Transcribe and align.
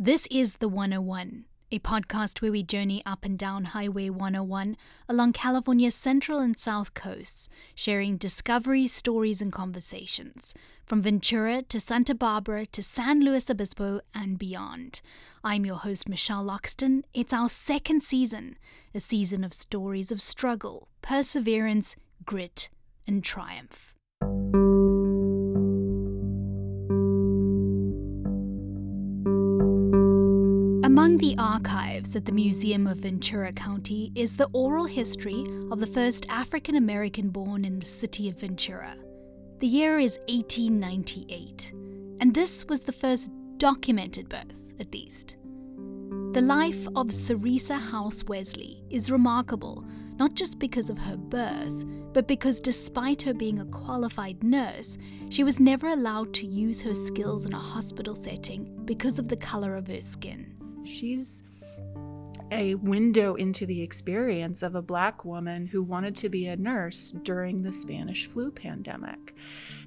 This 0.00 0.28
is 0.30 0.58
The 0.58 0.68
101, 0.68 1.44
a 1.72 1.80
podcast 1.80 2.40
where 2.40 2.52
we 2.52 2.62
journey 2.62 3.02
up 3.04 3.24
and 3.24 3.36
down 3.36 3.64
Highway 3.64 4.10
101 4.10 4.76
along 5.08 5.32
California's 5.32 5.96
central 5.96 6.38
and 6.38 6.56
south 6.56 6.94
coasts, 6.94 7.48
sharing 7.74 8.16
discoveries, 8.16 8.92
stories, 8.92 9.42
and 9.42 9.52
conversations 9.52 10.54
from 10.86 11.02
Ventura 11.02 11.62
to 11.62 11.80
Santa 11.80 12.14
Barbara 12.14 12.64
to 12.66 12.80
San 12.80 13.24
Luis 13.24 13.50
Obispo 13.50 14.00
and 14.14 14.38
beyond. 14.38 15.00
I'm 15.42 15.66
your 15.66 15.78
host, 15.78 16.08
Michelle 16.08 16.44
Loxton. 16.44 17.02
It's 17.12 17.32
our 17.32 17.48
second 17.48 18.04
season, 18.04 18.56
a 18.94 19.00
season 19.00 19.42
of 19.42 19.52
stories 19.52 20.12
of 20.12 20.22
struggle, 20.22 20.86
perseverance, 21.02 21.96
grit, 22.24 22.68
and 23.04 23.24
triumph. 23.24 23.96
Among 30.98 31.18
the 31.18 31.36
archives 31.38 32.16
at 32.16 32.24
the 32.24 32.32
Museum 32.32 32.88
of 32.88 32.98
Ventura 32.98 33.52
County 33.52 34.10
is 34.16 34.36
the 34.36 34.48
oral 34.52 34.84
history 34.84 35.46
of 35.70 35.78
the 35.78 35.86
first 35.86 36.26
African 36.28 36.74
American 36.74 37.28
born 37.28 37.64
in 37.64 37.78
the 37.78 37.86
city 37.86 38.28
of 38.28 38.40
Ventura. 38.40 38.96
The 39.60 39.68
year 39.68 40.00
is 40.00 40.18
1898, 40.26 41.72
and 42.18 42.34
this 42.34 42.64
was 42.64 42.80
the 42.80 42.90
first 42.90 43.30
documented 43.58 44.28
birth, 44.28 44.60
at 44.80 44.92
least. 44.92 45.36
The 46.32 46.40
life 46.40 46.88
of 46.96 47.12
Cerisa 47.12 47.78
House 47.78 48.24
Wesley 48.24 48.82
is 48.90 49.08
remarkable 49.08 49.84
not 50.16 50.34
just 50.34 50.58
because 50.58 50.90
of 50.90 50.98
her 50.98 51.16
birth, 51.16 51.84
but 52.12 52.26
because 52.26 52.58
despite 52.58 53.22
her 53.22 53.34
being 53.34 53.60
a 53.60 53.66
qualified 53.66 54.42
nurse, 54.42 54.98
she 55.28 55.44
was 55.44 55.60
never 55.60 55.90
allowed 55.90 56.34
to 56.34 56.46
use 56.48 56.80
her 56.82 56.92
skills 56.92 57.46
in 57.46 57.52
a 57.52 57.60
hospital 57.60 58.16
setting 58.16 58.82
because 58.84 59.20
of 59.20 59.28
the 59.28 59.36
color 59.36 59.76
of 59.76 59.86
her 59.86 60.00
skin. 60.00 60.58
She's 60.88 61.42
a 62.50 62.74
window 62.76 63.34
into 63.34 63.66
the 63.66 63.82
experience 63.82 64.62
of 64.62 64.74
a 64.74 64.82
black 64.82 65.24
woman 65.24 65.66
who 65.66 65.82
wanted 65.82 66.14
to 66.16 66.30
be 66.30 66.46
a 66.46 66.56
nurse 66.56 67.12
during 67.12 67.62
the 67.62 67.72
Spanish 67.72 68.26
flu 68.26 68.50
pandemic, 68.50 69.34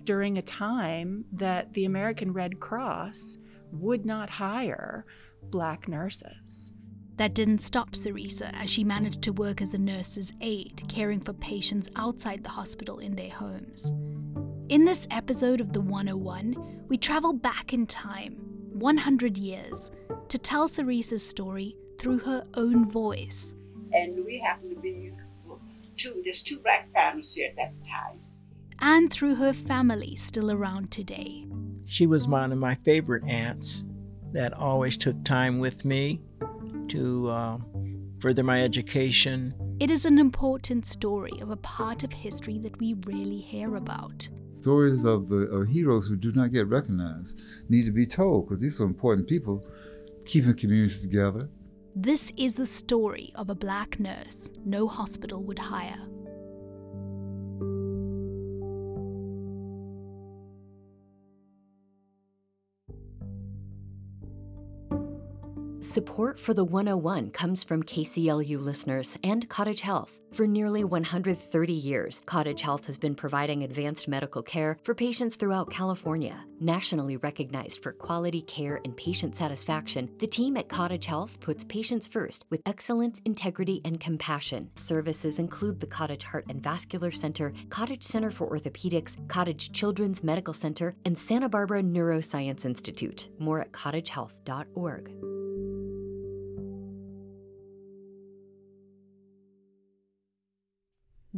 during 0.03 0.37
a 0.37 0.43
time 0.43 1.25
that 1.33 1.73
the 1.73 1.85
American 1.85 2.33
Red 2.33 2.59
Cross 2.59 3.39
would 3.71 4.05
not 4.05 4.29
hire 4.29 5.05
black 5.49 5.87
nurses. 5.87 6.73
That 7.17 7.33
didn't 7.33 7.61
stop 7.61 7.91
Cerisa 7.91 8.51
as 8.53 8.69
she 8.69 8.83
managed 8.83 9.23
to 9.23 9.33
work 9.33 9.61
as 9.61 9.73
a 9.73 9.79
nurse's 9.79 10.33
aide, 10.41 10.83
caring 10.87 11.19
for 11.19 11.33
patients 11.33 11.89
outside 11.95 12.43
the 12.43 12.49
hospital 12.49 12.99
in 12.99 13.15
their 13.15 13.31
homes. 13.31 13.91
In 14.69 14.85
this 14.85 15.07
episode 15.09 15.61
of 15.61 15.73
The 15.73 15.81
101, 15.81 16.85
we 16.87 16.97
travel 16.97 17.33
back 17.33 17.73
in 17.73 17.87
time, 17.87 18.37
100 18.73 19.37
years, 19.37 19.91
to 20.31 20.37
tell 20.37 20.65
Cerisa's 20.65 21.27
story 21.27 21.75
through 21.99 22.19
her 22.19 22.45
own 22.53 22.89
voice. 22.89 23.53
And 23.91 24.23
we 24.23 24.39
happen 24.39 24.69
to 24.73 24.79
be 24.79 25.11
two, 25.97 26.21
there's 26.23 26.41
two 26.41 26.57
black 26.59 26.89
families 26.93 27.33
here 27.33 27.49
at 27.49 27.57
that 27.57 27.73
time. 27.85 28.17
And 28.79 29.11
through 29.11 29.35
her 29.35 29.51
family 29.51 30.15
still 30.15 30.49
around 30.49 30.89
today. 30.89 31.47
She 31.85 32.07
was 32.07 32.29
one 32.29 32.53
of 32.53 32.57
my 32.57 32.75
favorite 32.75 33.25
aunts 33.25 33.83
that 34.31 34.53
always 34.53 34.95
took 34.95 35.21
time 35.25 35.59
with 35.59 35.83
me 35.83 36.21
to 36.87 37.27
uh, 37.27 37.57
further 38.21 38.41
my 38.41 38.63
education. 38.63 39.53
It 39.81 39.91
is 39.91 40.05
an 40.05 40.17
important 40.17 40.85
story 40.85 41.41
of 41.41 41.49
a 41.49 41.57
part 41.57 42.05
of 42.05 42.13
history 42.13 42.57
that 42.59 42.79
we 42.79 42.93
rarely 43.05 43.41
hear 43.41 43.75
about. 43.75 44.29
Stories 44.61 45.03
of 45.03 45.27
the 45.27 45.47
of 45.47 45.67
heroes 45.67 46.07
who 46.07 46.15
do 46.15 46.31
not 46.31 46.53
get 46.53 46.67
recognized 46.67 47.41
need 47.67 47.83
to 47.83 47.91
be 47.91 48.05
told 48.05 48.47
because 48.47 48.61
these 48.61 48.79
are 48.79 48.85
important 48.85 49.27
people 49.27 49.65
keeping 50.31 50.53
communities 50.53 51.01
together. 51.01 51.49
This 51.93 52.31
is 52.37 52.53
the 52.53 52.65
story 52.65 53.33
of 53.35 53.49
a 53.49 53.55
black 53.55 53.99
nurse 53.99 54.49
no 54.63 54.87
hospital 54.87 55.43
would 55.43 55.59
hire. 55.59 56.07
Support 65.91 66.39
for 66.39 66.53
the 66.53 66.63
101 66.63 67.31
comes 67.31 67.65
from 67.65 67.83
KCLU 67.83 68.57
listeners 68.61 69.17
and 69.25 69.49
Cottage 69.49 69.81
Health. 69.81 70.21
For 70.31 70.47
nearly 70.47 70.85
130 70.85 71.73
years, 71.73 72.21
Cottage 72.25 72.61
Health 72.61 72.85
has 72.85 72.97
been 72.97 73.13
providing 73.13 73.63
advanced 73.63 74.07
medical 74.07 74.41
care 74.41 74.77
for 74.83 74.95
patients 74.95 75.35
throughout 75.35 75.69
California. 75.69 76.45
Nationally 76.61 77.17
recognized 77.17 77.83
for 77.83 77.91
quality 77.91 78.41
care 78.43 78.79
and 78.85 78.95
patient 78.95 79.35
satisfaction, 79.35 80.09
the 80.19 80.27
team 80.27 80.55
at 80.55 80.69
Cottage 80.69 81.07
Health 81.07 81.37
puts 81.41 81.65
patients 81.65 82.07
first 82.07 82.45
with 82.49 82.61
excellence, 82.65 83.19
integrity, 83.25 83.81
and 83.83 83.99
compassion. 83.99 84.69
Services 84.75 85.39
include 85.39 85.81
the 85.81 85.87
Cottage 85.87 86.23
Heart 86.23 86.45
and 86.47 86.63
Vascular 86.63 87.11
Center, 87.11 87.51
Cottage 87.67 88.03
Center 88.03 88.31
for 88.31 88.49
Orthopedics, 88.49 89.17
Cottage 89.27 89.73
Children's 89.73 90.23
Medical 90.23 90.53
Center, 90.53 90.95
and 91.03 91.17
Santa 91.17 91.49
Barbara 91.49 91.83
Neuroscience 91.83 92.63
Institute. 92.63 93.27
More 93.39 93.59
at 93.59 93.73
cottagehealth.org. 93.73 95.30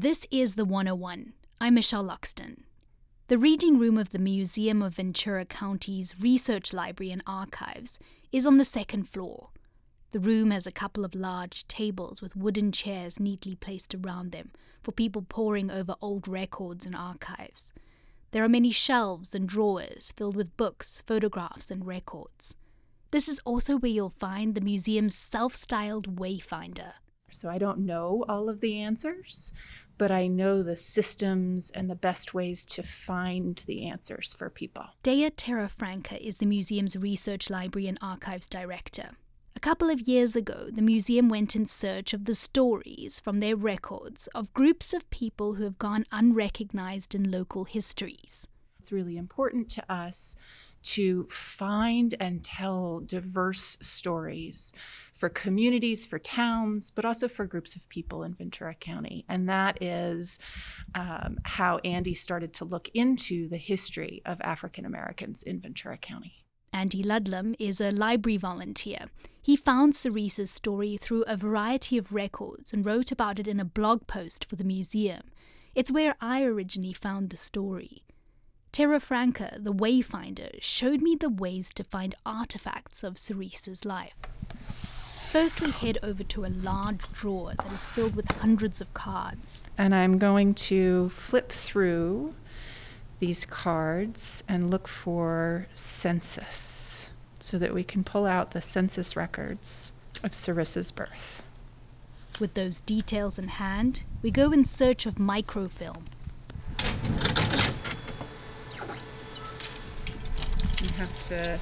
This 0.04 0.28
is 0.30 0.56
the 0.56 0.66
101. 0.66 1.32
I'm 1.62 1.76
Michelle 1.76 2.04
Loxton. 2.04 2.64
The 3.30 3.38
reading 3.38 3.80
room 3.80 3.98
of 3.98 4.10
the 4.10 4.20
Museum 4.20 4.82
of 4.82 4.96
Ventura 4.96 5.46
County's 5.46 6.20
Research 6.20 6.74
Library 6.74 7.10
and 7.10 7.24
Archives 7.26 8.00
is 8.30 8.46
on 8.46 8.58
the 8.58 8.66
second 8.66 9.08
floor. 9.08 9.52
The 10.12 10.20
room 10.20 10.52
has 10.52 10.68
a 10.68 10.74
couple 10.74 11.06
of 11.06 11.16
large 11.16 11.66
tables 11.70 12.22
with 12.22 12.36
wooden 12.36 12.74
chairs 12.74 13.18
neatly 13.18 13.56
placed 13.56 13.96
around 13.96 14.34
them 14.34 14.52
for 14.84 14.92
people 14.92 15.22
poring 15.22 15.72
over 15.72 15.96
old 16.02 16.28
records 16.28 16.86
and 16.86 16.98
archives. 16.98 17.72
There 18.32 18.44
are 18.44 18.50
many 18.50 18.72
shelves 18.72 19.34
and 19.34 19.48
drawers 19.48 20.14
filled 20.18 20.36
with 20.36 20.58
books, 20.58 21.02
photographs, 21.08 21.72
and 21.72 21.88
records. 21.88 22.58
This 23.12 23.30
is 23.30 23.40
also 23.46 23.78
where 23.78 23.92
you'll 23.92 24.10
find 24.10 24.54
the 24.54 24.60
museum's 24.60 25.16
self 25.16 25.56
styled 25.56 26.18
Wayfinder. 26.18 26.96
So 27.34 27.50
I 27.50 27.58
don't 27.58 27.80
know 27.80 28.24
all 28.30 28.48
of 28.48 28.62
the 28.62 28.80
answers, 28.80 29.52
but 29.98 30.12
I 30.12 30.28
know 30.28 30.64
the 30.64 30.76
systems 30.76 31.72
and 31.72 31.90
the 31.90 31.96
best 31.96 32.34
ways 32.34 32.66
to 32.68 32.84
find 32.84 33.62
the 33.66 33.86
answers 33.86 34.34
for 34.34 34.50
people. 34.50 34.86
Dea 35.04 35.30
Terrafranca 35.30 36.20
is 36.20 36.38
the 36.38 36.46
museum's 36.46 36.96
research 36.96 37.50
library 37.50 37.88
and 37.88 37.98
archives 38.02 38.48
director. 38.48 39.12
A 39.56 39.60
couple 39.60 39.90
of 39.90 40.08
years 40.08 40.36
ago, 40.36 40.70
the 40.72 40.82
museum 40.82 41.30
went 41.30 41.56
in 41.56 41.68
search 41.68 42.14
of 42.14 42.26
the 42.26 42.34
stories 42.34 43.20
from 43.20 43.40
their 43.40 43.56
records 43.56 44.28
of 44.36 44.54
groups 44.54 44.94
of 44.94 45.10
people 45.10 45.54
who 45.54 45.64
have 45.64 45.78
gone 45.78 46.06
unrecognized 46.12 47.14
in 47.14 47.30
local 47.30 47.66
histories. 47.66 48.48
It's 48.80 48.92
really 48.92 49.16
important 49.16 49.70
to 49.70 49.92
us 49.94 50.36
to 50.84 51.28
find 51.30 52.16
and 52.20 52.44
tell 52.44 53.00
diverse 53.00 53.78
stories 53.82 54.74
for 55.16 55.30
communities, 55.30 56.06
for 56.06 56.20
towns, 56.20 56.92
but 56.92 57.06
also 57.06 57.28
for 57.28 57.46
groups 57.46 57.76
of 57.76 57.88
people 57.90 58.24
in 58.24 58.34
Ventura 58.34 58.76
County. 58.76 59.26
And 59.30 59.48
that 59.50 59.82
is 59.82 60.40
um, 60.96 61.38
how 61.44 61.78
Andy 61.80 62.14
started 62.14 62.54
to 62.56 62.66
look 62.66 62.90
into 62.94 63.48
the 63.48 63.58
history 63.58 64.22
of 64.26 64.42
African 64.42 64.86
Americans 64.86 65.44
in 65.44 65.60
Ventura 65.60 65.98
County. 65.98 66.44
Andy 66.74 67.04
Ludlam 67.04 67.56
is 67.60 67.80
a 67.80 67.92
library 67.92 68.38
volunteer. 68.38 69.06
He 69.42 69.56
found 69.56 69.94
Cerisa's 69.94 70.50
story 70.50 70.98
through 70.98 71.24
a 71.24 71.38
variety 71.38 71.98
of 71.98 72.12
records 72.12 72.74
and 72.74 72.86
wrote 72.86 73.12
about 73.12 73.40
it 73.40 73.48
in 73.48 73.60
a 73.60 73.66
blog 73.66 74.08
post 74.08 74.46
for 74.46 74.56
the 74.56 74.64
museum. 74.64 75.22
It's 75.76 75.92
where 75.92 76.16
I 76.20 76.44
originally 76.44 76.94
found 76.94 77.30
the 77.30 77.38
story. 77.38 78.04
Terrafranca, 78.74 79.64
the 79.64 79.72
Wayfinder, 79.72 80.60
showed 80.60 81.00
me 81.00 81.16
the 81.16 81.30
ways 81.30 81.70
to 81.76 81.84
find 81.84 82.16
artifacts 82.26 83.04
of 83.04 83.16
Cerisa's 83.16 83.86
life. 83.86 84.16
First, 85.32 85.62
we 85.62 85.70
head 85.70 86.00
over 86.02 86.24
to 86.24 86.44
a 86.44 86.48
large 86.48 87.12
drawer 87.14 87.54
that 87.56 87.72
is 87.72 87.86
filled 87.86 88.16
with 88.16 88.32
hundreds 88.32 88.82
of 88.82 88.92
cards. 88.96 89.62
And 89.78 89.94
I'm 89.94 90.18
going 90.18 90.56
to 90.56 91.10
flip 91.10 91.52
through 91.52 92.34
these 93.20 93.46
cards 93.46 94.44
and 94.48 94.72
look 94.72 94.88
for 94.88 95.68
census 95.76 97.12
so 97.40 97.60
that 97.60 97.76
we 97.76 97.84
can 97.84 98.04
pull 98.04 98.26
out 98.26 98.52
the 98.52 98.62
census 98.62 99.16
records 99.16 99.94
of 100.24 100.32
Cerisa's 100.32 100.92
birth. 100.92 101.44
With 102.40 102.56
those 102.56 102.82
details 102.82 103.38
in 103.38 103.50
hand, 103.50 104.02
we 104.24 104.32
go 104.32 104.52
in 104.52 104.66
search 104.66 105.06
of 105.06 105.20
microfilm. 105.20 106.06
Have 110.98 111.28
to 111.28 111.60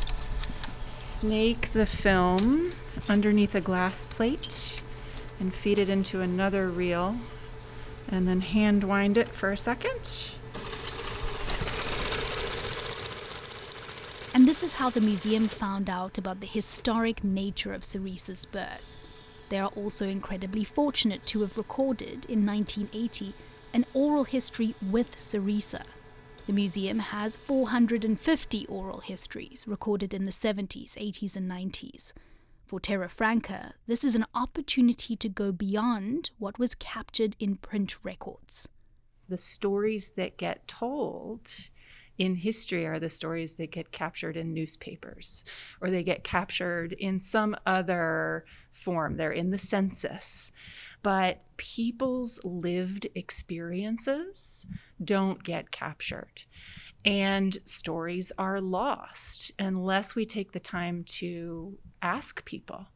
snake 0.88 1.72
the 1.74 1.86
film 1.86 2.74
underneath 3.08 3.56
a 3.56 3.62
glass 3.62 4.06
plate 4.06 4.82
and 5.40 5.54
feed 5.54 5.80
it 5.80 5.90
into 5.90 6.22
another 6.22 6.70
reel 6.70 7.18
and 8.10 8.28
then 8.28 8.42
hand 8.42 8.84
wind 8.84 9.18
it 9.18 9.30
for 9.30 9.52
a 9.52 9.58
second. 9.58 10.32
And 14.34 14.48
this 14.48 14.64
is 14.64 14.76
how 14.76 14.90
the 14.90 15.02
museum 15.02 15.48
found 15.48 15.90
out 15.90 16.18
about 16.18 16.40
the 16.40 16.48
historic 16.48 17.24
nature 17.24 17.74
of 17.74 17.82
Cerisa's 17.82 18.46
birth. 18.46 18.86
They 19.50 19.60
are 19.60 19.72
also 19.76 20.08
incredibly 20.08 20.64
fortunate 20.64 21.26
to 21.28 21.42
have 21.42 21.58
recorded, 21.58 22.26
in 22.30 22.46
1980, 22.46 23.34
an 23.74 23.86
oral 23.94 24.24
history 24.24 24.76
with 24.82 25.16
Cerisa. 25.16 25.84
The 26.48 26.54
museum 26.54 27.00
has 27.00 27.38
450 27.38 28.66
oral 28.66 29.02
histories 29.02 29.66
recorded 29.68 30.14
in 30.14 30.26
the 30.26 30.32
70s, 30.32 30.96
80s, 30.96 31.36
and 31.36 31.50
90s. 31.50 32.14
For 32.66 32.80
Terrafranca, 32.80 33.74
this 33.86 34.04
is 34.04 34.16
an 34.16 34.26
opportunity 34.34 35.16
to 35.16 35.30
go 35.30 35.52
beyond 35.52 36.32
what 36.40 36.58
was 36.58 36.74
captured 36.74 37.36
in 37.40 37.58
print 37.58 37.96
records. 38.04 38.68
The 39.30 39.38
stories 39.38 40.14
that 40.18 40.38
get 40.38 40.68
told 40.68 41.52
in 42.18 42.36
history 42.36 42.86
are 42.86 43.00
the 43.00 43.10
stories 43.10 43.54
that 43.56 43.72
get 43.72 43.92
captured 43.92 44.36
in 44.36 44.54
newspapers 44.54 45.44
or 45.80 45.90
they 45.90 46.04
get 46.04 46.24
captured 46.24 46.94
in 46.94 47.20
some 47.20 47.56
other 47.66 48.46
form. 48.72 49.18
They're 49.18 49.32
in 49.32 49.52
the 49.52 49.58
census. 49.58 50.52
But 51.04 51.42
people's 51.58 52.40
lived 52.44 53.08
experiences 53.16 54.66
don't 55.04 55.44
get 55.44 55.72
captured. 55.72 56.44
And 57.04 57.58
stories 57.66 58.32
are 58.38 58.62
lost 58.62 59.52
unless 59.58 60.14
we 60.14 60.26
take 60.26 60.52
the 60.52 60.60
time 60.60 61.04
to 61.06 61.78
ask 62.02 62.46
people 62.46 62.88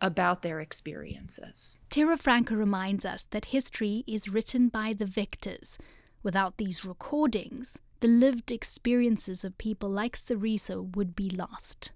about 0.00 0.42
their 0.42 0.60
experiences. 0.60 1.78
Terrafranca 1.90 2.56
reminds 2.56 3.04
us 3.04 3.26
that 3.30 3.46
history 3.46 4.02
is 4.06 4.28
written 4.28 4.68
by 4.68 4.92
the 4.92 5.06
victors. 5.06 5.78
Without 6.22 6.56
these 6.56 6.84
recordings, 6.84 7.74
the 8.00 8.08
lived 8.08 8.50
experiences 8.50 9.44
of 9.44 9.56
people 9.56 9.88
like 9.88 10.16
Cerisa 10.16 10.94
would 10.96 11.14
be 11.14 11.30
lost. 11.30 11.92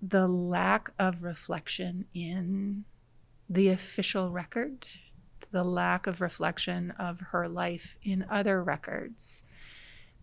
The 0.00 0.28
lack 0.28 0.90
of 0.98 1.22
reflection 1.22 2.06
in 2.12 2.84
the 3.52 3.68
official 3.68 4.30
record, 4.30 4.86
the 5.50 5.62
lack 5.62 6.06
of 6.06 6.22
reflection 6.22 6.90
of 6.92 7.20
her 7.20 7.46
life 7.48 7.96
in 8.02 8.24
other 8.30 8.64
records 8.64 9.42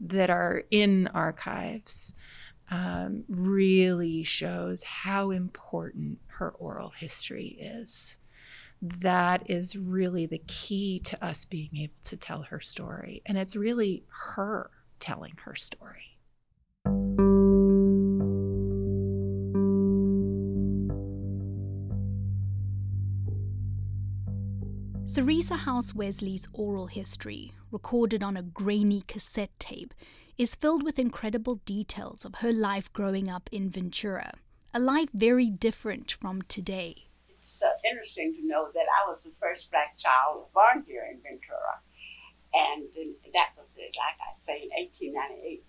that 0.02 0.32
are 0.32 0.64
in 0.72 1.08
archives 1.08 2.16
um, 2.72 3.24
really 3.30 4.24
shows 4.24 4.82
how 4.84 5.30
important 5.30 6.18
her 6.28 6.50
oral 6.52 6.90
history 6.98 7.58
is. 7.60 8.18
That 8.82 9.48
is 9.48 9.76
really 9.76 10.26
the 10.26 10.42
key 10.48 11.00
to 11.02 11.24
us 11.24 11.46
being 11.46 11.70
able 11.76 11.94
to 12.06 12.18
tell 12.18 12.44
her 12.44 12.60
story. 12.60 13.22
And 13.28 13.38
it's 13.38 13.56
really 13.56 14.06
her 14.34 14.72
telling 15.00 15.36
her 15.44 15.56
story. 15.56 16.09
Cerisa 25.10 25.58
House 25.58 25.96
Wesley's 25.96 26.48
oral 26.54 26.86
history, 26.86 27.52
recorded 27.72 28.22
on 28.22 28.38
a 28.38 28.44
grainy 28.44 29.04
cassette 29.08 29.50
tape, 29.58 29.96
is 30.38 30.54
filled 30.54 30.84
with 30.84 31.00
incredible 31.00 31.56
details 31.66 32.26
of 32.26 32.36
her 32.36 32.54
life 32.54 32.94
growing 32.94 33.28
up 33.28 33.50
in 33.52 33.72
Ventura, 33.72 34.34
a 34.72 34.80
life 34.80 35.10
very 35.12 35.50
different 35.50 36.12
from 36.12 36.44
today. 36.44 37.06
It's 37.42 37.60
uh, 37.64 37.72
interesting 37.90 38.36
to 38.36 38.48
know 38.48 38.70
that 38.76 38.86
I 38.86 39.08
was 39.08 39.24
the 39.24 39.32
first 39.42 39.72
black 39.72 39.98
child 39.98 40.46
born 40.54 40.86
here 40.88 41.08
in 41.12 41.20
Ventura. 41.24 41.82
And 42.54 42.86
that 43.34 43.50
was 43.58 43.80
it, 43.80 43.96
like 43.98 44.20
I 44.22 44.32
say, 44.34 44.62
in 44.62 44.70
1898. 44.70 45.64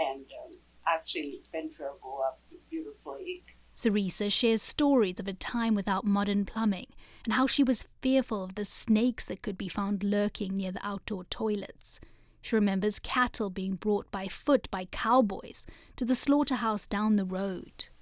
And 0.00 0.26
um, 0.44 0.52
I've 0.86 1.08
seen 1.08 1.38
Ventura 1.50 1.92
grow 2.02 2.20
up 2.26 2.38
beautifully. 2.70 3.42
Cerisa 3.74 4.30
shares 4.30 4.60
stories 4.60 5.18
of 5.18 5.28
a 5.28 5.32
time 5.32 5.74
without 5.74 6.04
modern 6.04 6.44
plumbing 6.44 6.88
and 7.28 7.34
how 7.34 7.46
she 7.46 7.62
was 7.62 7.84
fearful 8.00 8.42
of 8.42 8.54
the 8.54 8.64
snakes 8.64 9.26
that 9.26 9.42
could 9.42 9.58
be 9.58 9.68
found 9.68 10.02
lurking 10.02 10.56
near 10.56 10.72
the 10.72 10.80
outdoor 10.80 11.24
toilets. 11.24 12.00
She 12.40 12.56
remembers 12.56 12.98
cattle 12.98 13.50
being 13.50 13.74
brought 13.74 14.10
by 14.10 14.28
foot 14.28 14.66
by 14.70 14.86
cowboys 14.86 15.66
to 15.96 16.06
the 16.06 16.14
slaughterhouse 16.14 16.86
down 16.86 17.16
the 17.16 17.26
road. 17.28 17.92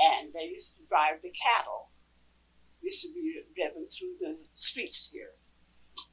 And 0.00 0.34
they 0.34 0.50
used 0.50 0.78
to 0.78 0.82
drive 0.90 1.22
the 1.22 1.30
cattle, 1.30 1.94
We 2.82 2.88
used 2.88 3.06
to 3.06 3.14
be 3.14 3.38
driven 3.54 3.86
through 3.86 4.18
the 4.18 4.34
streets 4.52 5.12
here. 5.14 5.38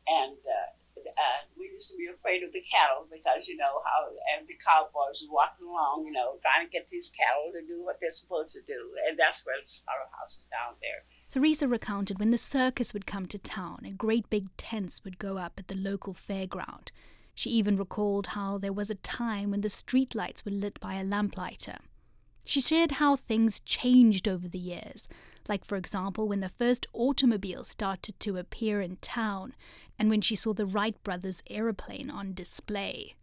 And 0.06 0.38
uh, 0.38 1.10
uh, 1.10 1.42
we 1.58 1.74
used 1.74 1.90
to 1.90 1.98
be 1.98 2.06
afraid 2.06 2.44
of 2.44 2.54
the 2.54 2.62
cattle 2.70 3.08
because 3.10 3.48
you 3.48 3.58
know 3.58 3.82
how 3.82 4.14
and 4.38 4.48
the 4.48 4.54
cowboys 4.62 5.26
walking 5.26 5.66
along, 5.66 6.06
you 6.06 6.12
know, 6.12 6.38
trying 6.46 6.68
to 6.68 6.72
get 6.72 6.88
these 6.88 7.10
cattle 7.18 7.50
to 7.50 7.66
do 7.66 7.84
what 7.84 7.98
they're 8.00 8.14
supposed 8.14 8.54
to 8.54 8.62
do, 8.70 8.94
and 9.10 9.18
that's 9.18 9.42
where 9.42 9.58
the 9.58 9.66
slaughterhouse 9.66 10.38
is 10.38 10.46
down 10.54 10.78
there. 10.86 11.02
Cerisa 11.34 11.68
recounted 11.68 12.20
when 12.20 12.30
the 12.30 12.38
circus 12.38 12.94
would 12.94 13.08
come 13.08 13.26
to 13.26 13.40
town 13.40 13.80
and 13.84 13.98
great 13.98 14.30
big 14.30 14.56
tents 14.56 15.04
would 15.04 15.18
go 15.18 15.40
up 15.40 15.54
at 15.58 15.68
the 15.68 15.74
local 15.74 16.14
fairground. 16.14 16.90
She 17.34 17.50
even 17.50 17.76
recalled 17.76 18.28
how 18.28 18.60
there 18.60 18.72
was 18.72 18.92
a 18.92 18.96
time 18.96 19.50
when 19.50 19.62
the 19.62 19.68
streetlights 19.68 20.46
were 20.46 20.52
lit 20.52 20.80
by 20.80 20.94
a 20.94 21.04
lamplighter. 21.04 21.78
She 22.46 22.62
shared 22.62 22.92
how 22.92 23.16
things 23.16 23.62
changed 23.62 24.28
over 24.28 24.48
the 24.48 24.60
years, 24.60 25.08
like, 25.50 25.66
for 25.66 25.76
example, 25.76 26.28
when 26.28 26.42
the 26.42 26.50
first 26.50 26.86
automobile 26.94 27.64
started 27.64 28.20
to 28.20 28.38
appear 28.38 28.80
in 28.80 28.98
town 28.98 29.56
and 29.98 30.12
when 30.12 30.22
she 30.22 30.36
saw 30.36 30.54
the 30.54 30.68
Wright 30.68 31.02
brothers' 31.04 31.42
aeroplane 31.50 32.12
on 32.12 32.36
display. 32.36 33.16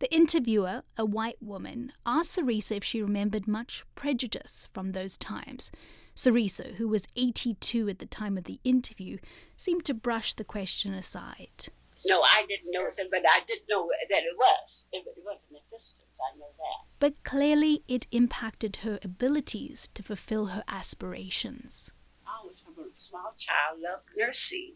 The 0.00 0.14
interviewer, 0.14 0.82
a 0.98 1.06
white 1.06 1.42
woman, 1.42 1.92
asked 2.04 2.36
Cerisa 2.36 2.76
if 2.76 2.84
she 2.84 3.00
remembered 3.00 3.48
much 3.48 3.82
prejudice 3.94 4.68
from 4.74 4.92
those 4.92 5.16
times. 5.16 5.70
Cerisa, 6.16 6.74
who 6.76 6.88
was 6.88 7.06
82 7.14 7.90
at 7.90 7.98
the 7.98 8.06
time 8.06 8.38
of 8.38 8.44
the 8.44 8.58
interview, 8.64 9.18
seemed 9.56 9.84
to 9.84 9.94
brush 9.94 10.32
the 10.32 10.44
question 10.44 10.94
aside. 10.94 11.68
No, 12.06 12.22
I 12.22 12.44
didn't 12.46 12.72
know 12.72 12.86
it, 12.86 13.08
but 13.10 13.22
I 13.26 13.40
didn't 13.46 13.68
know 13.68 13.90
that 14.10 14.22
it 14.22 14.36
was. 14.36 14.88
It, 14.92 15.06
was 15.24 15.48
in 15.50 15.56
existence. 15.56 16.18
I 16.20 16.36
know 16.38 16.48
that. 16.56 16.88
But 16.98 17.22
clearly, 17.24 17.82
it 17.88 18.06
impacted 18.10 18.76
her 18.76 18.98
abilities 19.02 19.88
to 19.94 20.02
fulfill 20.02 20.46
her 20.46 20.64
aspirations. 20.68 21.92
I 22.26 22.44
was 22.46 22.62
from 22.62 22.84
a 22.84 22.96
small 22.96 23.34
child, 23.38 23.80
loved 23.80 24.08
nursing, 24.16 24.72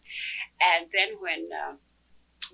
and 0.63 0.87
then 0.95 1.17
when, 1.21 1.49
um, 1.53 1.79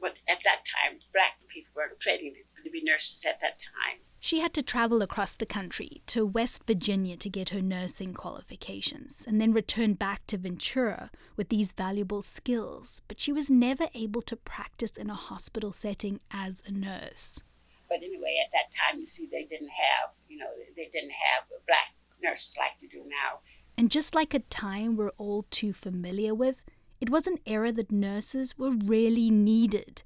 what 0.00 0.18
at 0.28 0.38
that 0.44 0.64
time, 0.64 1.00
black 1.12 1.38
people 1.48 1.72
weren't 1.76 2.00
training 2.00 2.34
to 2.64 2.70
be 2.70 2.82
nurses 2.82 3.24
at 3.24 3.40
that 3.40 3.58
time. 3.58 3.98
She 4.26 4.40
had 4.40 4.55
to 4.55 4.62
travel 4.62 5.02
across 5.02 5.34
the 5.34 5.46
country 5.46 6.02
to 6.06 6.26
West 6.26 6.64
Virginia 6.67 7.17
to 7.17 7.31
get 7.31 7.50
her 7.50 7.62
nursing 7.62 8.12
qualifications 8.12 9.25
and 9.25 9.40
then 9.40 9.52
return 9.52 9.94
back 9.94 10.27
to 10.27 10.36
Ventura 10.36 11.12
with 11.36 11.48
these 11.48 11.70
valuable 11.70 12.22
skills, 12.22 13.03
but 13.06 13.20
she 13.20 13.31
was 13.31 13.48
never 13.48 13.86
able 13.94 14.22
to 14.22 14.34
practice 14.34 14.96
in 14.96 15.10
a 15.10 15.15
hospital 15.15 15.70
setting 15.70 16.19
as 16.32 16.60
a 16.67 16.72
nurse. 16.72 17.41
But 17.89 17.98
anyway, 17.98 18.43
at 18.44 18.50
that 18.50 18.77
time, 18.77 18.98
you 18.98 19.06
see, 19.06 19.29
they 19.31 19.44
didn't 19.44 19.69
have, 19.69 20.10
you 20.29 20.39
know, 20.39 20.50
they 20.74 20.89
didn't 20.93 21.12
have 21.12 21.44
black 21.69 21.94
nurses 22.20 22.56
like 22.58 22.72
they 22.81 22.89
do 22.89 23.05
now. 23.05 23.39
And 23.79 23.93
just 23.93 24.12
like 24.12 24.34
a 24.34 24.41
time 24.41 24.96
we're 24.96 25.10
all 25.19 25.46
too 25.53 25.72
familiar 25.72 26.34
with, 26.34 26.65
it 27.00 27.10
was 27.10 27.29
an 27.29 27.39
era 27.46 27.70
that 27.70 27.93
nurses 27.93 28.58
were 28.58 28.72
really 28.72 29.31
needed. 29.31 30.03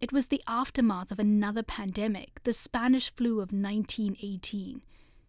It 0.00 0.12
was 0.12 0.28
the 0.28 0.42
aftermath 0.46 1.10
of 1.10 1.18
another 1.18 1.64
pandemic, 1.64 2.40
the 2.44 2.52
Spanish 2.52 3.10
flu 3.10 3.40
of 3.40 3.50
1918. 3.50 4.82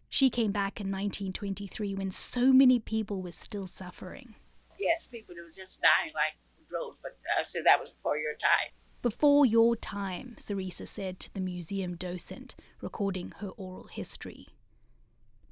She 0.08 0.30
came 0.30 0.52
back 0.52 0.80
in 0.80 0.86
1923 0.86 1.94
when 1.96 2.12
so 2.12 2.52
many 2.52 2.78
people 2.78 3.20
were 3.20 3.32
still 3.32 3.66
suffering. 3.66 4.36
Yes, 4.78 5.08
people 5.08 5.34
who 5.34 5.42
were 5.42 5.48
just 5.48 5.82
dying 5.82 6.12
like 6.14 6.38
droves, 6.68 7.00
but 7.02 7.16
I 7.36 7.42
said 7.42 7.64
that 7.64 7.80
was 7.80 7.90
before 7.90 8.16
your 8.16 8.34
time. 8.34 8.70
Before 9.02 9.44
your 9.44 9.74
time, 9.74 10.36
Cerisa 10.38 10.86
said 10.86 11.18
to 11.20 11.34
the 11.34 11.40
museum 11.40 11.96
docent, 11.96 12.54
recording 12.80 13.32
her 13.38 13.48
oral 13.56 13.88
history. 13.88 14.46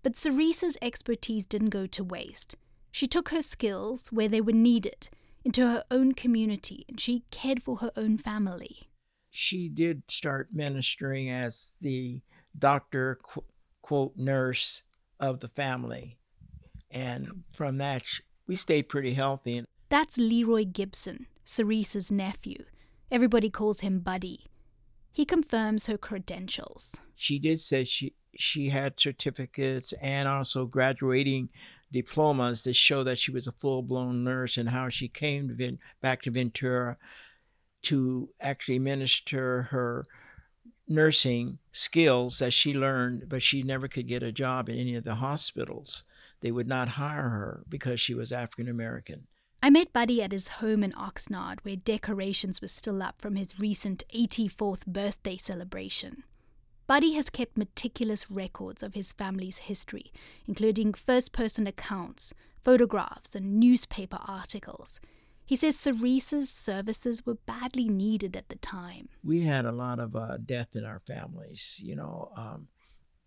But 0.05 0.15
Cerisa's 0.15 0.79
expertise 0.81 1.45
didn't 1.45 1.71
go 1.71 1.87
to 1.87 2.05
waste. 2.05 2.55
She 2.93 3.09
took 3.09 3.31
her 3.31 3.43
skills 3.43 4.13
where 4.13 4.29
they 4.29 4.41
were 4.41 4.53
needed, 4.53 5.09
into 5.45 5.67
her 5.67 5.83
own 5.91 6.13
community, 6.13 6.85
and 6.89 7.01
she 7.01 7.25
cared 7.33 7.63
for 7.63 7.79
her 7.79 7.91
own 7.97 8.17
family 8.17 8.88
she 9.39 9.69
did 9.69 10.03
start 10.09 10.49
ministering 10.53 11.31
as 11.31 11.75
the 11.81 12.21
doctor, 12.59 13.21
quote, 13.83 14.17
nurse 14.17 14.83
of 15.21 15.39
the 15.39 15.47
family. 15.47 16.19
And 16.91 17.45
from 17.53 17.79
that, 17.79 18.03
we 18.49 18.57
stayed 18.57 18.89
pretty 18.89 19.15
healthy. 19.15 19.65
That's 19.91 20.19
Leroy 20.19 20.65
Gibson, 20.65 21.27
Cerisa's 21.47 22.11
nephew. 22.11 22.65
Everybody 23.13 23.49
calls 23.49 23.79
him 23.81 24.01
Buddy. 24.01 24.47
He 25.13 25.25
confirms 25.25 25.87
her 25.87 25.97
credentials. 25.97 26.95
She 27.15 27.39
did 27.39 27.61
say 27.61 27.85
she 27.85 28.15
she 28.37 28.71
had 28.71 28.99
certificates 28.99 29.93
and 30.03 30.29
also 30.29 30.67
graduating 30.67 31.49
diplomas 31.93 32.65
that 32.65 32.75
show 32.75 33.05
that 33.05 33.19
she 33.19 33.31
was 33.31 33.47
a 33.47 33.53
full 33.53 33.83
blown 33.83 34.25
nurse 34.25 34.57
and 34.57 34.69
how 34.69 34.89
she 34.89 35.09
came 35.09 35.49
to 35.49 35.79
back 36.01 36.23
to 36.23 36.31
Ventura 36.31 36.97
to 37.83 38.31
actually 38.41 38.79
minister 38.79 39.63
her 39.71 40.05
nursing 40.87 41.59
skills 41.71 42.39
that 42.39 42.53
she 42.53 42.75
learned, 42.75 43.29
but 43.29 43.43
she 43.43 43.63
never 43.63 43.89
could 43.89 44.09
get 44.09 44.23
a 44.23 44.33
job 44.33 44.69
in 44.69 44.79
any 44.79 44.95
of 44.95 45.05
the 45.05 45.17
hospitals. 45.17 46.05
They 46.41 46.51
would 46.51 46.69
not 46.69 46.91
hire 46.91 47.29
her 47.29 47.65
because 47.69 48.01
she 48.01 48.15
was 48.15 48.33
African 48.33 48.69
American. 48.69 49.27
I 49.63 49.71
met 49.71 49.93
Buddy 49.93 50.23
at 50.23 50.33
his 50.33 50.49
home 50.49 50.85
in 50.85 50.93
Oxnard, 50.93 51.59
where 51.63 51.77
decorations 51.77 52.63
were 52.63 52.69
still 52.69 53.03
up 53.03 53.21
from 53.21 53.35
his 53.35 53.59
recent 53.59 54.05
84th 54.15 54.87
birthday 54.87 55.37
celebration. 55.37 56.23
Buddy 56.87 57.15
has 57.15 57.29
kept 57.29 57.59
meticulous 57.59 58.31
records 58.31 58.83
of 58.83 58.95
his 58.95 59.13
family's 59.13 59.59
history, 59.59 60.13
including 60.47 60.95
first 60.95 61.33
person 61.33 61.67
accounts, 61.67 62.33
photographs, 62.63 63.35
and 63.35 63.59
newspaper 63.59 64.19
articles. 64.27 65.01
He 65.49 65.57
says 65.57 65.77
Cerisa's 65.77 66.51
services 66.51 67.25
were 67.25 67.39
badly 67.47 67.89
needed 67.89 68.37
at 68.37 68.51
the 68.51 68.57
time. 68.57 69.09
We 69.25 69.45
had 69.45 69.65
a 69.65 69.73
lot 69.73 69.99
of 69.99 70.15
uh, 70.15 70.37
death 70.45 70.77
in 70.77 70.85
our 70.85 71.01
families. 71.07 71.81
You 71.83 71.97
know, 71.97 72.31
um, 72.37 72.69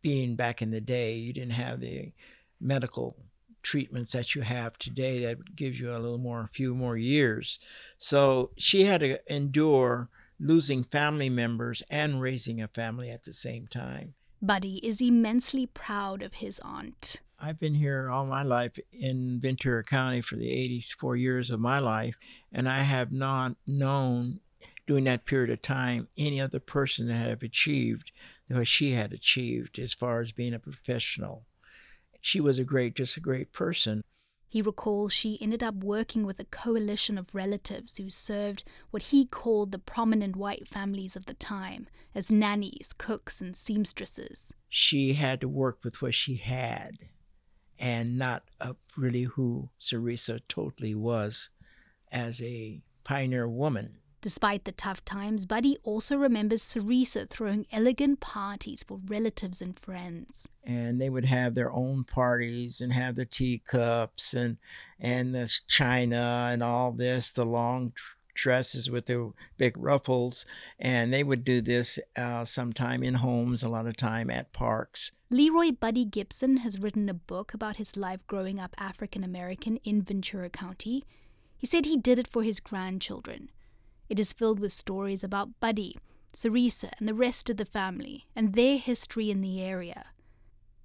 being 0.03 0.35
back 0.35 0.61
in 0.61 0.69
the 0.69 0.81
day, 0.81 1.15
you 1.15 1.33
didn't 1.33 1.53
have 1.53 1.79
the 1.79 2.11
medical 2.59 3.17
treatments 3.63 4.11
that 4.11 4.35
you 4.35 4.43
have 4.43 4.77
today 4.77 5.25
that 5.25 5.55
gives 5.55 5.79
you 5.79 5.89
a 5.89 5.97
little 5.97 6.19
more, 6.19 6.43
a 6.43 6.47
few 6.47 6.75
more 6.75 6.95
years. 6.95 7.57
So 7.97 8.51
she 8.55 8.83
had 8.83 9.01
to 9.01 9.33
endure 9.33 10.09
losing 10.39 10.83
family 10.83 11.29
members 11.29 11.81
and 11.89 12.21
raising 12.21 12.61
a 12.61 12.67
family 12.67 13.09
at 13.09 13.23
the 13.23 13.33
same 13.33 13.65
time. 13.65 14.13
Buddy 14.43 14.77
is 14.77 15.01
immensely 15.01 15.65
proud 15.65 16.21
of 16.21 16.35
his 16.35 16.59
aunt. 16.63 17.21
I've 17.41 17.60
been 17.60 17.75
here 17.75 18.10
all 18.10 18.25
my 18.25 18.43
life 18.43 18.77
in 18.91 19.39
Ventura 19.39 19.83
County 19.83 20.21
for 20.21 20.36
the 20.36 20.50
84 20.50 21.15
years 21.15 21.50
of 21.50 21.60
my 21.60 21.79
life, 21.79 22.15
and 22.51 22.69
I 22.69 22.79
have 22.79 23.12
not 23.12 23.55
known 23.65 24.41
during 24.86 25.05
that 25.05 25.25
period 25.25 25.50
of 25.50 25.62
time 25.62 26.07
any 26.17 26.39
other 26.39 26.60
person 26.60 27.07
that 27.07 27.27
have 27.27 27.41
achieved 27.41 28.12
what 28.48 28.67
she 28.67 28.91
had 28.91 29.12
achieved 29.12 29.79
as 29.79 29.93
far 29.93 30.21
as 30.21 30.31
being 30.31 30.53
a 30.53 30.60
professional 30.60 31.45
she 32.21 32.39
was 32.39 32.60
a 32.60 32.63
great, 32.63 32.95
just 32.95 33.17
a 33.17 33.19
great 33.21 33.51
person. 33.51 34.03
He 34.48 34.62
recalls 34.62 35.13
she 35.13 35.41
ended 35.41 35.63
up 35.63 35.75
working 35.75 36.25
with 36.25 36.39
a 36.39 36.45
coalition 36.45 37.17
of 37.17 37.33
relatives 37.33 37.98
who 37.98 38.10
served 38.10 38.63
what 38.91 39.03
he 39.03 39.25
called 39.25 39.71
the 39.71 39.79
prominent 39.79 40.36
white 40.36 40.67
families 40.67 41.15
of 41.15 41.25
the 41.25 41.33
time 41.33 41.88
as 42.13 42.29
nannies, 42.29 42.93
cooks, 42.98 43.41
and 43.41 43.55
seamstresses. 43.55 44.53
She 44.69 45.13
had 45.13 45.41
to 45.41 45.48
work 45.48 45.79
with 45.83 46.01
what 46.01 46.13
she 46.13 46.36
had 46.36 46.98
and 47.81 48.17
not 48.17 48.43
really 48.95 49.23
who 49.23 49.69
Cerisa 49.79 50.39
totally 50.47 50.93
was 50.93 51.50
as 52.11 52.41
a 52.41 52.81
pioneer 53.03 53.50
woman. 53.50 53.95
Despite 54.21 54.65
the 54.65 54.71
tough 54.71 55.03
times, 55.03 55.47
Buddy 55.47 55.79
also 55.81 56.15
remembers 56.15 56.61
Cerisa 56.61 57.27
throwing 57.27 57.65
elegant 57.71 58.19
parties 58.19 58.85
for 58.88 59.00
relatives 59.07 59.63
and 59.63 59.75
friends. 59.75 60.47
And 60.63 61.01
they 61.01 61.09
would 61.09 61.25
have 61.25 61.55
their 61.55 61.71
own 61.71 62.03
parties 62.03 62.81
and 62.81 62.93
have 62.93 63.15
the 63.15 63.25
teacups 63.25 64.35
and 64.35 64.57
and 65.00 65.33
the 65.33 65.51
china 65.67 66.50
and 66.51 66.61
all 66.61 66.91
this, 66.91 67.31
the 67.31 67.45
long 67.45 67.93
dresses 68.35 68.91
with 68.91 69.07
the 69.07 69.33
big 69.57 69.75
ruffles, 69.75 70.45
and 70.77 71.11
they 71.11 71.23
would 71.23 71.43
do 71.43 71.59
this 71.59 71.97
uh, 72.15 72.45
sometime 72.45 73.01
in 73.03 73.15
homes, 73.15 73.63
a 73.63 73.69
lot 73.69 73.88
of 73.88 73.97
time 73.97 74.29
at 74.29 74.53
parks. 74.53 75.11
Leroy 75.31 75.71
Buddy 75.71 76.05
Gibson 76.05 76.57
has 76.57 76.77
written 76.77 77.07
a 77.07 77.13
book 77.13 77.53
about 77.53 77.77
his 77.77 77.95
life 77.95 78.27
growing 78.27 78.59
up 78.59 78.75
African 78.77 79.23
American 79.23 79.77
in 79.77 80.01
Ventura 80.01 80.50
County. 80.50 81.05
He 81.57 81.65
said 81.65 81.85
he 81.85 81.97
did 81.97 82.19
it 82.19 82.27
for 82.27 82.43
his 82.43 82.59
grandchildren 82.59 83.50
it 84.11 84.19
is 84.19 84.33
filled 84.33 84.59
with 84.59 84.73
stories 84.73 85.23
about 85.23 85.57
Buddy, 85.61 85.95
Cerisa, 86.35 86.91
and 87.00 87.07
the 87.07 87.13
rest 87.13 87.50
of 87.50 87.55
the 87.55 87.63
family, 87.63 88.25
and 88.35 88.55
their 88.55 88.77
history 88.77 89.31
in 89.31 89.39
the 89.39 89.61
area. 89.61 90.07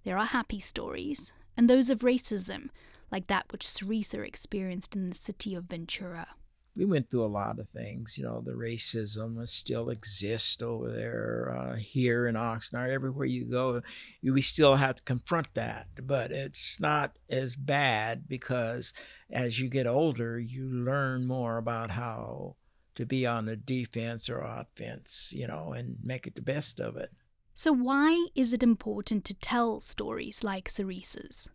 There 0.04 0.16
are 0.16 0.26
happy 0.26 0.60
stories, 0.60 1.32
and 1.56 1.68
those 1.68 1.90
of 1.90 1.98
racism, 2.02 2.68
like 3.10 3.26
that 3.26 3.50
which 3.50 3.66
Cerisa 3.66 4.24
experienced 4.24 4.94
in 4.94 5.08
the 5.08 5.16
city 5.16 5.56
of 5.56 5.64
Ventura. 5.64 6.28
We 6.76 6.84
went 6.84 7.10
through 7.10 7.24
a 7.24 7.26
lot 7.26 7.58
of 7.58 7.68
things. 7.70 8.18
You 8.18 8.24
know, 8.24 8.40
the 8.40 8.52
racism 8.52 9.46
still 9.48 9.88
exists 9.88 10.60
over 10.62 10.90
there, 10.90 11.56
uh, 11.58 11.76
here 11.76 12.26
in 12.26 12.34
Oxnard. 12.34 12.90
Everywhere 12.90 13.26
you 13.26 13.46
go, 13.46 13.82
we 14.22 14.42
still 14.42 14.76
have 14.76 14.96
to 14.96 15.02
confront 15.02 15.54
that. 15.54 15.88
But 16.02 16.30
it's 16.30 16.78
not 16.78 17.16
as 17.30 17.56
bad 17.56 18.28
because 18.28 18.92
as 19.30 19.58
you 19.58 19.68
get 19.68 19.86
older, 19.86 20.38
you 20.38 20.68
learn 20.68 21.26
more 21.26 21.56
about 21.56 21.92
how 21.92 22.56
to 22.96 23.06
be 23.06 23.26
on 23.26 23.46
the 23.46 23.56
defense 23.56 24.28
or 24.28 24.40
offense, 24.40 25.32
you 25.34 25.46
know, 25.46 25.72
and 25.72 25.96
make 26.02 26.26
it 26.26 26.34
the 26.34 26.42
best 26.42 26.80
of 26.80 26.96
it. 26.96 27.10
So, 27.54 27.72
why 27.72 28.26
is 28.34 28.52
it 28.52 28.62
important 28.62 29.24
to 29.26 29.34
tell 29.34 29.80
stories 29.80 30.44
like 30.44 30.68
Cerisa's? 30.68 31.48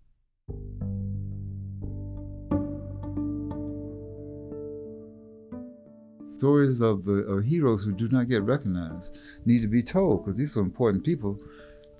Stories 6.42 6.82
of 6.82 7.06
the 7.06 7.18
of 7.32 7.44
heroes 7.46 7.84
who 7.84 7.92
do 7.92 8.08
not 8.08 8.28
get 8.28 8.42
recognized 8.42 9.20
need 9.46 9.62
to 9.62 9.68
be 9.68 9.84
told 9.84 10.26
because 10.26 10.40
these 10.40 10.58
are 10.58 10.62
important 10.62 11.04
people 11.04 11.38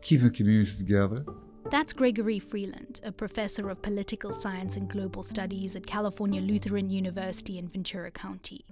keeping 0.02 0.32
communities 0.32 0.78
together. 0.78 1.24
That's 1.70 1.94
Gregory 1.94 2.40
Freeland, 2.40 3.02
a 3.04 3.12
professor 3.12 3.70
of 3.70 3.84
political 3.84 4.32
science 4.32 4.78
and 4.78 4.90
global 4.90 5.22
studies 5.22 5.76
at 5.76 5.86
California 5.86 6.42
Lutheran 6.42 6.90
University 6.90 7.60
in 7.60 7.68
Ventura 7.68 8.10
County. 8.10 8.66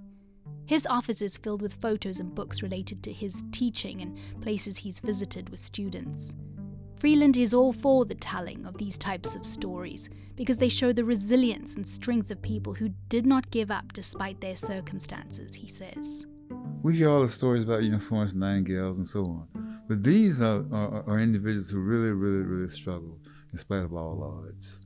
His 0.65 0.88
office 0.88 1.21
is 1.21 1.38
filled 1.38 1.61
with 1.61 1.75
photos 1.75 2.19
and 2.19 2.33
books 2.33 2.63
related 2.63 3.03
to 3.03 3.13
his 3.13 3.43
teaching 3.51 4.01
and 4.01 4.17
places 4.41 4.79
he's 4.79 4.99
visited 4.99 5.49
with 5.49 5.59
students. 5.59 6.33
Freeland 6.99 7.37
is 7.37 7.53
all 7.53 7.71
for 7.71 8.03
the 8.03 8.15
telling 8.15 8.65
of 8.65 8.77
these 8.77 8.97
types 8.97 9.33
of 9.33 9.45
stories 9.45 10.09
because 10.35 10.57
they 10.57 10.67
show 10.67 10.91
the 10.91 11.05
resilience 11.05 11.75
and 11.75 11.87
strength 11.87 12.29
of 12.29 12.41
people 12.41 12.73
who 12.73 12.89
did 13.07 13.25
not 13.25 13.49
give 13.51 13.71
up 13.71 13.93
despite 13.93 14.41
their 14.41 14.57
circumstances, 14.57 15.55
he 15.55 15.65
says. 15.65 16.25
We 16.83 16.97
hear 16.97 17.09
all 17.09 17.21
the 17.21 17.29
stories 17.29 17.63
about, 17.63 17.83
you 17.83 17.91
know, 17.91 17.99
Florence 17.99 18.33
Nightingales 18.33 18.97
and 18.97 19.07
so 19.07 19.23
on. 19.23 19.47
But 19.87 20.03
these 20.03 20.41
are, 20.41 20.65
are, 20.73 21.03
are 21.07 21.19
individuals 21.19 21.69
who 21.69 21.79
really, 21.79 22.11
really, 22.11 22.43
really 22.43 22.69
struggle 22.69 23.17
in 23.53 23.57
spite 23.57 23.83
of 23.83 23.93
all 23.93 24.45
odds. 24.45 24.81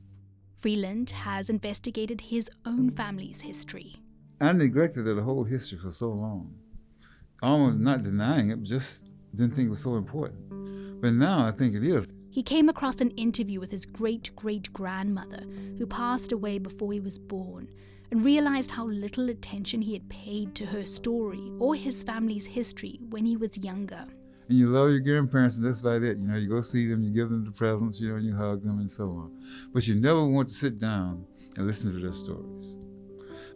Freeland 0.59 1.09
has 1.09 1.49
investigated 1.49 2.21
his 2.21 2.47
own 2.63 2.91
family's 2.91 3.41
history. 3.41 3.95
I 4.39 4.51
neglected 4.51 5.03
the 5.03 5.19
whole 5.23 5.45
history 5.45 5.79
for 5.79 5.91
so 5.91 6.09
long. 6.09 6.53
Almost 7.41 7.77
not 7.77 8.03
denying 8.03 8.51
it, 8.51 8.61
just 8.61 8.99
didn't 9.33 9.55
think 9.55 9.65
it 9.67 9.71
was 9.71 9.81
so 9.81 9.95
important. 9.95 10.62
But 11.03 11.15
now 11.15 11.45
I 11.45 11.51
think 11.51 11.75
it 11.75 11.83
is. 11.83 12.07
He 12.29 12.41
came 12.41 12.69
across 12.69 13.01
an 13.01 13.09
interview 13.11 13.59
with 13.59 13.69
his 13.69 13.85
great 13.85 14.33
great 14.37 14.71
grandmother, 14.71 15.43
who 15.77 15.85
passed 15.85 16.31
away 16.31 16.59
before 16.59 16.93
he 16.93 17.01
was 17.01 17.19
born, 17.19 17.67
and 18.09 18.23
realized 18.23 18.71
how 18.71 18.85
little 18.85 19.27
attention 19.29 19.81
he 19.81 19.91
had 19.91 20.07
paid 20.07 20.55
to 20.55 20.65
her 20.65 20.85
story 20.85 21.51
or 21.59 21.75
his 21.75 22.03
family's 22.03 22.45
history 22.45 23.01
when 23.09 23.25
he 23.25 23.35
was 23.35 23.57
younger. 23.57 24.05
And 24.47 24.57
you 24.57 24.69
love 24.69 24.91
your 24.91 25.01
grandparents, 25.01 25.57
and 25.57 25.67
that's 25.67 25.81
about 25.81 26.03
it. 26.03 26.17
You 26.19 26.25
know, 26.25 26.37
you 26.37 26.47
go 26.47 26.61
see 26.61 26.87
them, 26.87 27.03
you 27.03 27.11
give 27.11 27.29
them 27.29 27.43
the 27.43 27.51
presents, 27.51 27.99
you 27.99 28.07
know, 28.07 28.15
and 28.15 28.25
you 28.25 28.33
hug 28.33 28.63
them 28.63 28.79
and 28.79 28.89
so 28.89 29.09
on. 29.09 29.43
But 29.73 29.85
you 29.85 29.99
never 29.99 30.25
want 30.25 30.47
to 30.47 30.53
sit 30.53 30.79
down 30.79 31.25
and 31.57 31.67
listen 31.67 31.91
to 31.91 31.99
their 31.99 32.13
stories. 32.13 32.77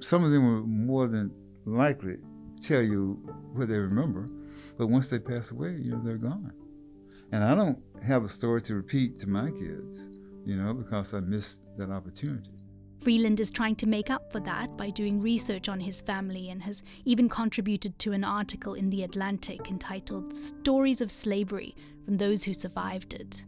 Some 0.01 0.25
of 0.25 0.31
them 0.31 0.45
will 0.45 0.67
more 0.67 1.07
than 1.07 1.31
likely 1.65 2.17
tell 2.59 2.81
you 2.81 3.13
what 3.53 3.69
they 3.69 3.77
remember, 3.77 4.27
but 4.77 4.87
once 4.87 5.07
they 5.07 5.19
pass 5.19 5.51
away, 5.51 5.77
you 5.81 5.91
know, 5.91 6.01
they're 6.03 6.17
gone. 6.17 6.51
And 7.31 7.43
I 7.43 7.55
don't 7.55 7.79
have 8.03 8.23
the 8.23 8.29
story 8.29 8.61
to 8.63 8.75
repeat 8.75 9.19
to 9.19 9.29
my 9.29 9.51
kids, 9.51 10.09
you 10.45 10.55
know, 10.55 10.73
because 10.73 11.13
I 11.13 11.19
missed 11.19 11.63
that 11.77 11.89
opportunity. 11.89 12.51
Freeland 13.01 13.39
is 13.39 13.51
trying 13.51 13.75
to 13.75 13.85
make 13.85 14.09
up 14.09 14.31
for 14.31 14.39
that 14.39 14.75
by 14.75 14.89
doing 14.89 15.21
research 15.21 15.69
on 15.69 15.79
his 15.79 16.01
family 16.01 16.49
and 16.49 16.61
has 16.63 16.83
even 17.05 17.29
contributed 17.29 17.97
to 17.99 18.11
an 18.11 18.23
article 18.23 18.73
in 18.73 18.89
The 18.89 19.03
Atlantic 19.03 19.69
entitled 19.69 20.33
Stories 20.33 21.01
of 21.01 21.11
Slavery 21.11 21.75
from 22.05 22.15
Those 22.15 22.43
Who 22.43 22.53
Survived 22.53 23.13
It. 23.13 23.45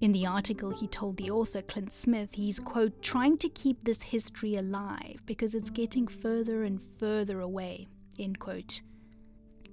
In 0.00 0.12
the 0.12 0.26
article, 0.26 0.70
he 0.70 0.86
told 0.86 1.16
the 1.16 1.30
author, 1.30 1.60
Clint 1.60 1.92
Smith, 1.92 2.30
he's, 2.32 2.58
quote, 2.58 3.02
trying 3.02 3.36
to 3.38 3.48
keep 3.50 3.84
this 3.84 4.02
history 4.02 4.56
alive 4.56 5.20
because 5.26 5.54
it's 5.54 5.68
getting 5.68 6.06
further 6.06 6.62
and 6.64 6.80
further 6.98 7.40
away, 7.40 7.88
end 8.18 8.38
quote. 8.38 8.80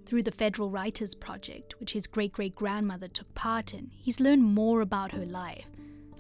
Through 0.07 0.23
the 0.23 0.31
Federal 0.31 0.69
Writers 0.69 1.13
Project, 1.13 1.77
which 1.81 1.91
his 1.91 2.07
great 2.07 2.31
great 2.31 2.55
grandmother 2.55 3.09
took 3.09 3.35
part 3.35 3.73
in, 3.73 3.91
he's 3.91 4.21
learned 4.21 4.41
more 4.41 4.79
about 4.79 5.11
her 5.11 5.25
life, 5.25 5.67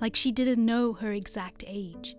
like 0.01 0.13
she 0.13 0.29
didn't 0.29 0.65
know 0.65 0.91
her 0.91 1.13
exact 1.13 1.63
age. 1.65 2.17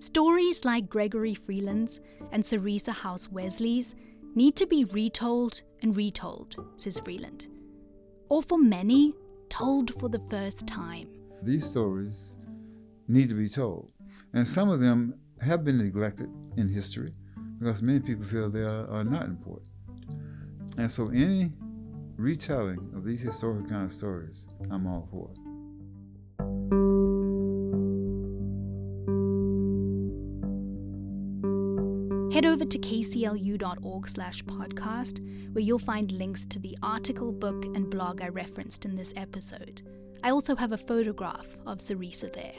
Stories 0.00 0.66
like 0.66 0.90
Gregory 0.90 1.34
Freeland's 1.34 2.00
and 2.30 2.44
Cerisa 2.44 2.92
House 2.92 3.26
Wesley's 3.30 3.94
need 4.34 4.54
to 4.56 4.66
be 4.66 4.84
retold 4.84 5.62
and 5.80 5.96
retold, 5.96 6.56
says 6.76 6.98
Freeland. 6.98 7.46
Or 8.28 8.42
for 8.42 8.58
many, 8.58 9.14
told 9.48 9.98
for 9.98 10.10
the 10.10 10.20
first 10.28 10.66
time. 10.66 11.08
These 11.42 11.70
stories 11.70 12.36
need 13.08 13.30
to 13.30 13.34
be 13.34 13.48
told, 13.48 13.92
and 14.34 14.46
some 14.46 14.68
of 14.68 14.80
them 14.80 15.14
have 15.40 15.64
been 15.64 15.78
neglected 15.78 16.28
in 16.58 16.68
history 16.68 17.14
because 17.58 17.80
many 17.80 18.00
people 18.00 18.26
feel 18.26 18.50
they 18.50 18.60
are, 18.60 18.86
are 18.90 19.04
not 19.04 19.24
important. 19.24 19.70
And 20.78 20.90
so, 20.92 21.08
any 21.08 21.52
retelling 22.16 22.92
of 22.94 23.04
these 23.04 23.20
historical 23.20 23.68
kind 23.68 23.84
of 23.84 23.92
stories, 23.92 24.46
I'm 24.70 24.86
all 24.86 25.08
for. 25.10 25.30
Head 32.32 32.44
over 32.44 32.66
to 32.66 32.78
kclu.org 32.78 34.08
slash 34.08 34.44
podcast, 34.44 35.20
where 35.54 35.62
you'll 35.62 35.78
find 35.78 36.12
links 36.12 36.44
to 36.50 36.58
the 36.58 36.76
article, 36.82 37.32
book, 37.32 37.64
and 37.64 37.88
blog 37.88 38.20
I 38.20 38.28
referenced 38.28 38.84
in 38.84 38.94
this 38.94 39.14
episode. 39.16 39.80
I 40.22 40.30
also 40.30 40.54
have 40.54 40.72
a 40.72 40.76
photograph 40.76 41.46
of 41.64 41.78
Cerisa 41.78 42.30
there. 42.34 42.56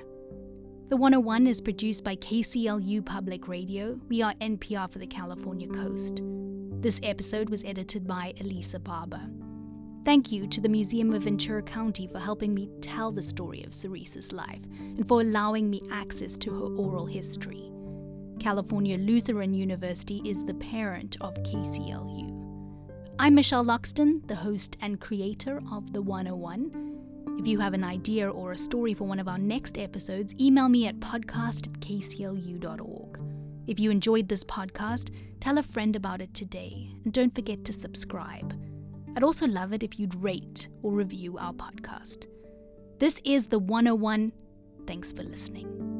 The 0.89 0.97
101 0.97 1.45
is 1.45 1.61
produced 1.61 2.03
by 2.03 2.15
KCLU 2.15 3.05
Public 3.05 3.47
Radio. 3.47 3.99
We 4.09 4.23
are 4.23 4.33
NPR 4.35 4.89
for 4.91 4.97
the 4.97 5.05
California 5.05 5.67
Coast. 5.67 6.21
This 6.79 6.99
episode 7.01 7.49
was 7.49 7.63
edited 7.63 8.05
by 8.05 8.35
Elisa 8.39 8.77
Barber. 8.77 9.21
Thank 10.05 10.31
you 10.31 10.45
to 10.45 10.61
the 10.61 10.69
Museum 10.69 11.11
of 11.11 11.23
Ventura 11.23 11.63
County 11.63 12.05
for 12.05 12.19
helping 12.19 12.53
me 12.53 12.69
tell 12.81 13.11
the 13.11 13.23
story 13.23 13.63
of 13.63 13.71
Cerisa's 13.71 14.31
life 14.31 14.61
and 14.79 15.05
for 15.07 15.21
allowing 15.21 15.71
me 15.71 15.81
access 15.91 16.37
to 16.37 16.51
her 16.51 16.75
oral 16.75 17.07
history. 17.07 17.71
California 18.39 18.95
Lutheran 18.95 19.55
University 19.55 20.21
is 20.23 20.45
the 20.45 20.53
parent 20.53 21.17
of 21.19 21.33
KCLU. 21.37 22.31
I'm 23.17 23.33
Michelle 23.33 23.65
Loxton, 23.65 24.25
the 24.27 24.35
host 24.35 24.77
and 24.79 25.01
creator 25.01 25.63
of 25.71 25.91
The 25.93 26.01
101. 26.03 27.39
If 27.39 27.47
you 27.47 27.59
have 27.59 27.73
an 27.73 27.83
idea 27.83 28.29
or 28.29 28.51
a 28.51 28.57
story 28.57 28.93
for 28.93 29.05
one 29.05 29.19
of 29.19 29.27
our 29.27 29.39
next 29.39 29.79
episodes, 29.79 30.35
email 30.39 30.69
me 30.69 30.85
at 30.85 30.99
podcast 30.99 31.65
at 31.65 31.79
kclu.org. 31.79 33.26
If 33.67 33.81
you 33.81 33.91
enjoyed 33.91 34.29
this 34.29 34.45
podcast, 34.45 35.13
tell 35.41 35.57
a 35.57 35.63
friend 35.63 35.95
about 35.95 36.21
it 36.21 36.33
today, 36.33 36.89
and 37.03 37.11
don't 37.11 37.35
forget 37.35 37.65
to 37.65 37.73
subscribe. 37.73 38.57
I'd 39.15 39.23
also 39.23 39.45
love 39.45 39.73
it 39.73 39.83
if 39.83 39.99
you'd 39.99 40.15
rate 40.23 40.69
or 40.83 40.93
review 40.93 41.37
our 41.37 41.53
podcast. 41.53 42.27
This 42.99 43.19
is 43.25 43.47
The 43.47 43.59
101. 43.59 44.31
Thanks 44.85 45.11
for 45.11 45.23
listening. 45.23 45.96